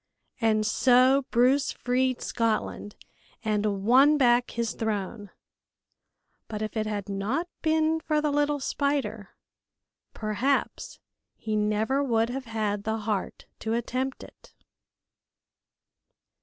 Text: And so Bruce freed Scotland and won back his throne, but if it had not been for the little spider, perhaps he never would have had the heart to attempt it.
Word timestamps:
And 0.39 0.65
so 0.65 1.25
Bruce 1.29 1.71
freed 1.71 2.23
Scotland 2.23 2.95
and 3.45 3.83
won 3.85 4.17
back 4.17 4.49
his 4.49 4.73
throne, 4.73 5.29
but 6.47 6.63
if 6.63 6.75
it 6.75 6.87
had 6.87 7.07
not 7.07 7.47
been 7.61 7.99
for 7.99 8.19
the 8.19 8.31
little 8.31 8.59
spider, 8.59 9.35
perhaps 10.15 10.97
he 11.35 11.55
never 11.55 12.03
would 12.03 12.31
have 12.31 12.45
had 12.45 12.83
the 12.83 12.97
heart 12.97 13.45
to 13.59 13.75
attempt 13.75 14.23
it. 14.23 14.55